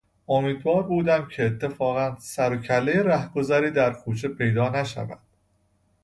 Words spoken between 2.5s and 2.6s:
و